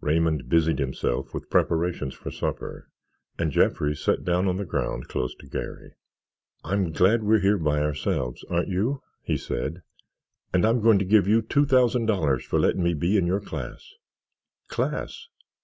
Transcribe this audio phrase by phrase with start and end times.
[0.00, 2.88] Raymond busied himself with preparations for supper
[3.38, 5.94] and Jeffrey sat down on the ground close to Garry.
[6.64, 9.82] "I'm glad we're here by ourselves, aren't you?" he said,
[10.52, 13.40] "and I'm going to give you two thousand dollars for letting me be in your
[13.40, 13.94] class."
[14.66, 15.28] "Class?"